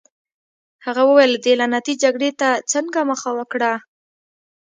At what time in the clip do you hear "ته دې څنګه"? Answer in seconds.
2.39-2.99